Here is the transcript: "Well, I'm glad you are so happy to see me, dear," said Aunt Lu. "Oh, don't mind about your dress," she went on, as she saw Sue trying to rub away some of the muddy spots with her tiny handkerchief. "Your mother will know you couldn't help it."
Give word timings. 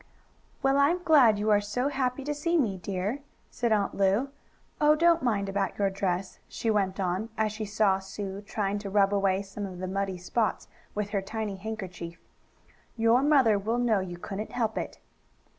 "Well, 0.63 0.79
I'm 0.79 1.03
glad 1.03 1.37
you 1.37 1.51
are 1.51 1.61
so 1.61 1.89
happy 1.89 2.23
to 2.23 2.33
see 2.33 2.57
me, 2.57 2.75
dear," 2.79 3.19
said 3.51 3.71
Aunt 3.71 3.93
Lu. 3.93 4.29
"Oh, 4.81 4.95
don't 4.95 5.21
mind 5.21 5.47
about 5.47 5.77
your 5.77 5.91
dress," 5.91 6.39
she 6.47 6.71
went 6.71 6.99
on, 6.99 7.29
as 7.37 7.51
she 7.51 7.65
saw 7.65 7.99
Sue 7.99 8.41
trying 8.41 8.79
to 8.79 8.89
rub 8.89 9.13
away 9.13 9.43
some 9.43 9.67
of 9.67 9.77
the 9.77 9.87
muddy 9.87 10.17
spots 10.17 10.67
with 10.95 11.11
her 11.11 11.21
tiny 11.21 11.57
handkerchief. 11.57 12.17
"Your 12.97 13.21
mother 13.21 13.59
will 13.59 13.77
know 13.77 13.99
you 13.99 14.17
couldn't 14.17 14.53
help 14.53 14.75
it." 14.75 14.97